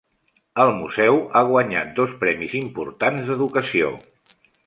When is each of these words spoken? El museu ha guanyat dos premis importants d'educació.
El 0.61 0.71
museu 0.77 1.19
ha 1.33 1.43
guanyat 1.49 1.91
dos 2.01 2.15
premis 2.25 2.57
importants 2.61 3.29
d'educació. 3.31 3.95